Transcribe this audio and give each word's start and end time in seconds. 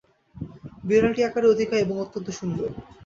বিড়ালটি 0.83 1.21
আকারে 1.23 1.47
অতিকায় 1.49 1.83
এবং 1.85 1.95
অত্যন্ত 2.03 2.27
সুন্দর। 2.39 2.69